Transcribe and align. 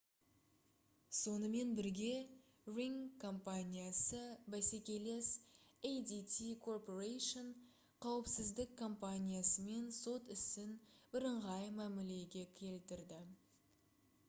сонымен 1.17 1.73
бірге 1.79 2.13
ring 2.77 2.93
компаниясы 3.23 4.21
бәсекелес 4.55 5.27
adt 5.89 6.37
corporation 6.67 7.51
қауіпсіздік 8.07 8.73
компаниясымен 8.81 9.87
сот 9.99 10.31
ісін 10.37 10.71
бііңғай 11.17 11.69
мәмілеге 11.83 12.47
келтірді 12.63 13.21